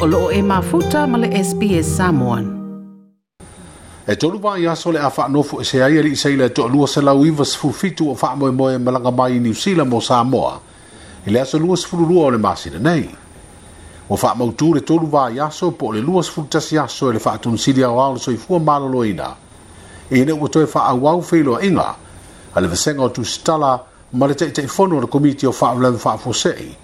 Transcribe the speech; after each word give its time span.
o 0.00 0.06
loo 0.08 0.30
e 0.32 0.40
mafuta 0.42 1.04
ma 1.06 1.18
le 1.22 1.28
SPS 1.48 1.88
Samoan. 2.00 2.46
E 4.10 4.14
tolu 4.16 4.40
wā 4.40 4.54
i 4.56 4.64
aso 4.66 4.88
le 4.96 5.00
a 5.04 5.10
nofu 5.28 5.60
e 5.60 5.64
se 5.64 5.82
ai 5.82 5.98
ali 5.98 6.08
e 6.08 6.12
i 6.12 6.16
seila 6.16 6.48
to 6.48 6.64
alua 6.64 6.88
se 6.88 7.00
lau 7.02 7.20
iwa 7.24 7.44
sifu 7.44 7.70
fitu 7.72 8.08
o 8.08 8.16
whaamoe 8.16 8.50
moe 8.50 8.78
malanga 8.78 9.10
mai 9.12 9.36
i 9.36 9.38
New 9.40 9.52
Zealand 9.52 9.90
mo 9.92 10.00
Samoa. 10.00 10.58
I 11.26 11.30
le 11.30 11.40
aso 11.40 11.58
lua 11.58 11.76
sifu 11.76 11.96
lua 11.98 12.26
o 12.26 12.30
le 12.30 12.38
masina 12.38 12.78
nei. 12.78 13.12
O 14.08 14.16
whaamautu 14.16 14.72
le 14.74 14.80
tolu 14.80 15.06
wā 15.12 15.30
i 15.34 15.38
aso 15.40 15.70
po 15.76 15.92
le 15.92 16.00
lua 16.00 16.22
sifu 16.24 16.42
tasi 16.48 16.78
aso 16.78 17.10
e 17.10 17.12
le 17.12 17.20
whaatun 17.20 17.58
siri 17.58 17.84
au 17.84 18.00
au 18.00 18.14
le 18.14 18.18
soifua 18.20 18.56
ina. 19.06 19.36
E 20.08 20.16
ina 20.18 20.34
ua 20.34 20.48
toe 20.48 20.64
whaau 20.64 21.08
au 21.08 21.22
feilo 21.22 21.60
inga. 21.60 21.94
Ale 22.54 22.68
vasenga 22.68 23.02
o 23.02 23.08
tu 23.10 23.22
stala 23.24 23.82
ma 24.12 24.26
le 24.26 24.34
teitei 24.34 24.66
fono 24.66 24.98
le 25.00 25.06
komiti 25.06 25.44
o 25.46 25.50
whaamulan 25.52 25.92
whaafosei. 26.04 26.74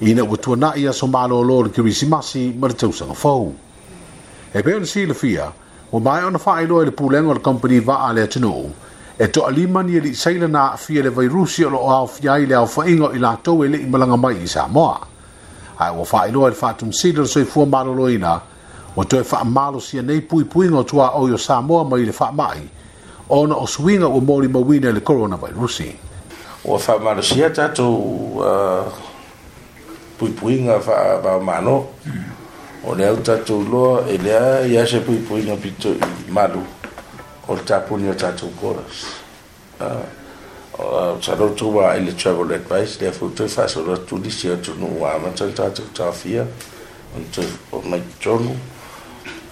ina 0.00 0.24
ua 0.24 0.36
tuanaʻi 0.36 0.88
aso 0.88 1.06
malōlō 1.06 1.52
o 1.52 1.62
le 1.62 1.68
kirisimasi 1.70 2.54
ma 2.58 2.68
le 2.68 2.74
tausaga 2.74 3.14
fou 3.14 3.54
e 4.54 4.62
pei 4.62 4.74
ona 4.76 4.84
silafia 4.86 5.48
ua 5.92 6.00
mae 6.00 6.24
ona 6.24 6.38
faailoa 6.38 6.82
i 6.82 6.86
le 6.86 6.92
pulega 6.92 7.28
o 7.30 7.34
le 7.34 7.40
kompani 7.40 7.80
vaa 7.80 8.08
a 8.08 8.12
le 8.12 8.20
atunuu 8.22 8.70
e 9.18 9.24
toʻalima 9.30 9.82
ni 9.86 9.96
e 9.96 10.00
liʻisai 10.00 10.38
lana 10.40 10.60
aafia 10.72 11.02
le 11.02 11.08
vairusi 11.10 11.64
o 11.64 11.70
loo 11.70 11.88
aofia 11.90 12.32
ai 12.32 12.44
le 12.46 12.54
aofaʻiga 12.56 13.14
i 13.14 13.18
latou 13.18 13.64
e 13.64 13.68
leʻi 13.68 13.88
malaga 13.88 14.16
mai 14.16 14.36
i 14.42 14.46
samoa 14.48 15.00
ae 15.78 15.90
ua 15.96 16.04
faailoa 16.04 16.50
i 16.50 16.50
le 16.52 16.56
faatumasili 16.60 17.18
o 17.18 17.22
le 17.22 17.28
soifua 17.28 17.64
malōlōina 17.64 18.38
ua 18.96 19.04
toe 19.04 19.24
faamalosia 19.24 20.02
nei 20.02 20.20
puipuiga 20.20 20.76
o 20.76 20.84
tuaoi 20.84 21.32
o 21.32 21.38
samoa 21.38 21.84
mai 21.88 22.04
le 22.04 22.12
faamaʻi 22.12 22.68
ona 23.28 23.54
o 23.56 23.66
suiga 23.66 24.08
ua 24.08 24.20
molimauina 24.20 24.90
i 24.90 24.92
le 24.92 25.00
coronavairusi 25.00 25.90
ua 26.64 26.78
faamalosia 26.78 27.48
tatou 27.50 27.96
uh, 28.44 29.05
puipuiga 30.18 30.80
faamano 30.80 31.84
o 32.84 32.94
le 32.94 33.06
au 33.08 33.16
tatou 33.16 33.62
iloa 33.64 34.04
e 34.08 34.16
lea 34.18 34.66
ia 34.66 34.86
se 34.86 35.00
puipuiga 35.00 35.56
pito 35.56 35.88
i 35.90 36.30
malu 36.30 36.62
o 37.48 37.54
le 37.54 37.62
tapuni 37.64 38.08
o 38.08 38.14
tatou 38.14 38.48
koras 38.56 39.04
saloto 41.20 41.70
ua 41.70 41.92
ai 41.92 42.00
le 42.04 42.12
travel 42.12 42.52
advice 42.54 43.00
lea 43.00 43.12
foi 43.12 43.30
toe 43.30 43.48
faasoloa 43.48 43.96
tulisi 44.08 44.50
atunuu 44.52 45.06
amata 45.06 45.44
le 45.46 45.52
tatou 45.52 45.84
tafia 45.92 46.46
o 47.72 47.80
maitotonu 47.80 48.56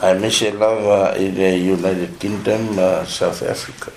ae 0.02 0.14
mese 0.18 0.50
lava 0.50 1.12
i 1.18 1.30
le 1.30 1.50
united 1.72 2.18
kingdom 2.18 2.74
ma 2.74 3.04
south 3.06 3.42
africa 3.42 3.92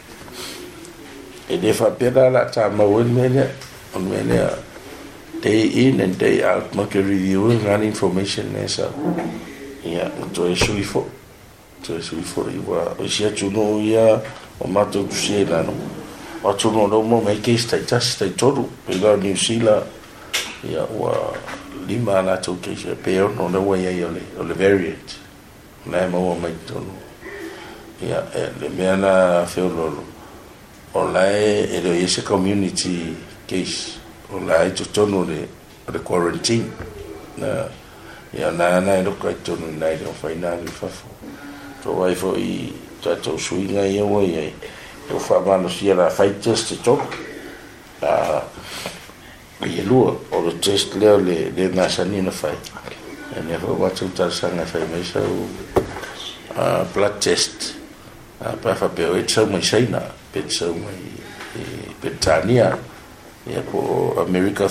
e 1.50 1.56
lē 1.58 1.73
faapea 1.73 2.12
la 2.12 2.30
la 2.30 2.45
tamau 2.45 3.00
ele 3.00 3.12
mea 3.14 3.30
lea 3.30 3.50
o 3.95 4.00
lumea 4.00 4.23
lea 4.23 4.50
day 5.42 5.66
in 5.88 6.00
and 6.02 6.18
day 6.18 6.44
out 6.44 6.74
market 6.76 7.04
reviewing 7.04 7.64
run 7.64 7.84
information 7.84 8.56
eh, 8.56 8.64
as 8.64 8.80
a 8.80 8.90
ya 9.84 10.10
to 10.34 10.46
is 10.46 10.68
we 10.70 10.84
for 10.84 11.06
to 11.84 11.96
is 11.96 12.12
we 12.12 12.22
for 12.22 12.50
you 12.50 12.64
are 12.74 12.96
is 13.02 13.20
ya 13.20 13.30
to 13.32 13.50
know 13.50 13.78
ya 13.80 14.20
o 14.62 14.68
mato 14.68 15.06
to 15.06 15.14
see 15.14 15.46
la 15.46 15.62
no 15.62 15.74
o 16.44 16.54
to 16.54 16.72
know 16.72 16.88
no 16.88 17.02
more 17.04 17.22
make 17.24 17.48
it 17.48 17.60
stay 17.60 17.86
just 17.86 18.16
stay 18.18 18.30
to 18.34 18.56
do 18.56 18.64
we 18.88 18.98
go 19.00 19.16
new 19.16 19.36
sila 19.38 19.86
ya 20.66 20.86
wa 20.90 21.14
lima 21.88 22.22
na 22.26 22.36
to 22.42 22.56
ke 22.58 22.74
she 22.76 22.94
pe 22.98 23.20
on 23.22 23.38
oh, 23.40 23.48
the 23.54 23.62
way 23.62 23.84
ya 23.86 23.90
eh, 23.94 24.06
ole 24.10 24.22
ole 24.42 24.54
variant 24.58 25.16
na 25.86 26.08
mo 26.10 26.34
o 26.34 26.36
make 26.40 26.66
to 26.66 26.76
no 26.82 26.94
ya 28.02 28.22
eh, 28.34 28.50
le 28.60 28.70
me 28.74 28.90
na 28.98 29.46
feo 29.46 29.70
lo 29.70 30.02
online 30.98 31.68
e 31.78 31.78
lo 31.86 31.94
ese 31.94 32.24
community 32.26 33.14
case 33.46 34.00
o 34.33 34.39
la 34.44 34.56
ai 34.59 34.72
tonu 34.73 35.25
le 35.25 35.47
le 35.92 36.00
quarantine 36.02 36.67
na 37.38 37.67
ya 38.33 38.52
na 38.52 38.80
na 38.80 39.02
lo 39.02 39.16
ka 39.17 39.31
tonu 39.44 39.72
na 39.80 39.88
le 39.88 40.09
final 40.20 40.59
le 40.64 40.67
fafo 40.70 41.08
to 41.83 41.92
wai 41.92 42.14
fo 42.16 42.36
i 42.36 42.73
ta 43.02 43.16
to 43.16 43.37
sui 43.37 43.67
na 43.71 43.82
ye 43.83 44.02
wo 44.02 44.20
ye 44.21 44.54
to 45.08 45.17
fa 45.20 45.39
ma 45.39 45.55
no 45.55 45.67
sia 45.70 45.93
la 45.95 46.10
fight 46.10 46.42
test 46.42 46.67
to 46.70 46.73
e 46.76 46.77
tok 46.83 47.16
a 48.02 48.43
i 49.64 49.80
e 49.80 49.87
o 49.87 50.11
lo 50.32 50.52
test 50.60 50.93
le 50.95 51.16
le 51.23 51.52
le 51.55 51.70
na 51.71 51.87
sa 51.87 52.04
ni 52.04 52.20
na 52.21 52.32
fai 52.32 52.58
e 53.33 53.39
ne 53.48 53.55
ho 53.55 53.73
wa 53.80 53.89
tu 53.89 54.11
ta 54.11 54.30
sa 54.30 54.49
na 54.52 54.66
fai 54.66 54.83
mai 54.92 55.04
sa 55.08 55.21
ah 56.60 56.83
blood 56.92 57.17
test 57.23 57.76
a 58.43 58.49
pa 58.60 58.76
fa 58.76 58.89
pe 58.92 59.05
o 59.08 59.16
e 59.16 59.23
tsa 59.23 59.45
mai 59.48 59.61
sa 59.64 59.77
ina 59.80 60.02
pe 60.36 60.43
tsa 60.52 60.66
mai 60.67 60.99
e 61.58 61.93
pe 62.04 62.11
tania 62.20 62.76
Amerika 64.18 64.66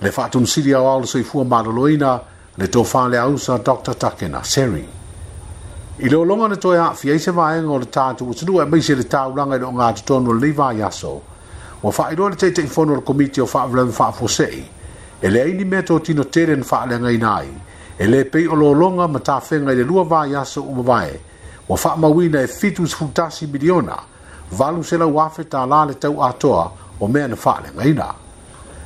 Le 0.00 0.10
fat 0.10 0.34
un 0.34 0.46
si 0.46 0.72
all 0.72 1.02
se 1.06 1.22
fu 1.22 1.42
Madeloina 1.44 2.22
le 2.54 2.68
to 2.68 2.82
fa 2.82 3.06
le 3.06 3.18
aus 3.18 3.48
a 3.48 3.58
Dr. 3.58 3.94
Taken 3.94 4.34
a 4.34 4.42
Seri. 4.42 4.88
I 5.98 6.08
lo 6.08 6.22
long 6.24 6.42
an 6.42 6.58
to 6.58 6.72
a 6.72 6.92
fi 6.92 7.16
se 7.18 7.30
va 7.30 7.56
o 7.62 7.78
le 7.78 7.88
ta 7.88 8.12
du 8.16 8.60
e 8.60 8.64
me 8.64 8.80
se 8.80 8.96
le 8.96 9.06
ta 9.06 9.26
lang 9.28 9.60
o 9.62 9.70
nga 9.70 9.92
to 9.92 10.18
no 10.18 10.32
le 10.32 10.52
va 10.52 10.72
yaso. 10.72 11.22
O 11.80 11.90
fa 11.92 12.12
do 12.14 12.28
te 12.30 12.50
te 12.50 12.66
fo 12.66 12.82
o 12.82 13.00
komit 13.02 13.38
o 13.38 13.46
fa 13.46 13.66
le 13.66 13.86
fa 13.90 14.10
fo 14.10 14.26
se. 14.26 14.68
E 15.20 15.28
le 15.28 15.44
ni 15.52 15.64
meto 15.64 16.00
ti 16.00 16.12
no 16.14 16.26
teren 16.26 16.64
fa 16.64 16.84
le 16.84 16.98
nga 16.98 17.10
nai. 17.10 17.60
E 17.96 18.06
le 18.06 18.24
pe 18.26 18.44
o 18.46 18.54
lo 18.54 18.72
longa 18.72 19.06
ma 19.06 19.20
ta 19.20 19.38
fe 19.38 19.58
le 19.58 19.82
lua 19.82 20.02
va 20.04 20.26
yaso 20.26 20.62
o 20.62 20.82
vae. 20.82 21.26
wa 21.68 21.76
faa 21.76 21.96
mawina 21.96 22.40
e 22.42 22.46
fitu 22.46 22.86
sfutasi 22.88 23.46
miliona 23.46 23.96
valu 24.52 24.84
sela 24.84 25.06
wafe 25.06 25.44
ta 25.44 25.66
la 25.66 25.84
le 25.84 25.94
tau 25.94 26.24
atoa 26.24 26.72
o 27.00 27.08
mea 27.08 27.28
na 27.28 27.36
faa 27.36 27.60
le 27.60 27.70
ngaina. 27.76 28.06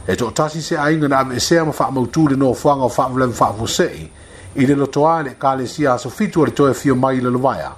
E 0.07 0.17
to 0.17 0.31
tasi 0.31 0.63
se 0.63 0.79
ainga 0.79 1.09
na 1.09 1.19
ame 1.19 1.37
esea 1.37 1.65
ma 1.65 1.73
faa 1.73 1.91
mautu 1.91 2.29
le 2.29 2.37
noa 2.37 2.55
fuanga 2.55 2.85
o 2.85 2.89
faa 2.89 3.09
vle 3.09 3.27
ma 3.27 3.33
faa 3.33 3.51
vosei 3.53 4.11
i 4.57 4.67
le 4.67 4.75
lotoa 4.75 5.23
le 5.23 5.31
ka 5.39 5.55
le 5.55 5.67
si 5.67 5.87
aso 5.87 6.11
fitu 6.11 6.43
ale 6.43 6.51
toa 6.51 6.75
fio 6.75 6.95
mai 6.97 7.21
le 7.21 7.31
lovaya 7.31 7.71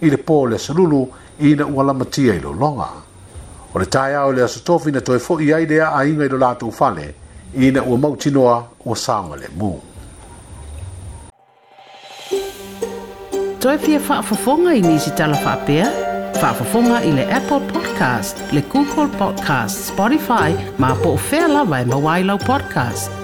i 0.00 0.10
le 0.10 0.16
po 0.16 0.46
le 0.46 0.58
salulu 0.58 1.08
i 1.40 1.54
na 1.54 1.66
uala 1.66 1.94
matia 1.94 2.34
i 2.34 2.38
lo 2.40 2.52
longa. 2.52 2.88
O 3.72 3.78
le 3.78 3.86
tae 3.86 4.14
au 4.14 4.32
le 4.32 4.42
asotofi 4.44 4.92
na 4.92 5.00
toa 5.00 5.18
fo 5.18 5.40
i 5.40 5.54
aidea 5.54 5.92
ainga 5.94 6.24
i 6.24 6.28
lo 6.28 6.38
lato 6.38 6.66
ufale 6.68 7.14
i 7.56 7.70
na 7.70 7.82
ua 7.82 7.96
mautinoa 7.98 8.66
o 8.84 8.94
saunga 8.94 9.36
le 9.36 9.48
muu. 9.56 9.80
toi 13.60 13.76
fia 13.78 14.00
fofonga 14.00 14.72
i 14.72 14.80
nisi 14.82 15.10
tala 15.16 15.36
whaapea? 15.42 15.86
Whaafafonga 16.40 17.02
i 17.04 17.12
le 17.12 17.24
Apple 17.32 17.60
Podcast, 17.72 18.40
le 18.52 18.62
Google 18.72 19.08
Podcast, 19.18 19.88
Spotify, 19.92 20.54
ma 20.78 20.94
po 20.94 21.14
o 21.14 21.20
whea 21.30 21.48
lawa 21.48 21.80
e 21.80 21.84
mawailau 21.84 22.38
podcast. 22.38 23.19